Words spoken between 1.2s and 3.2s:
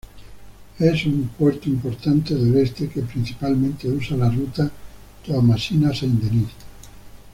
puerto importante del este que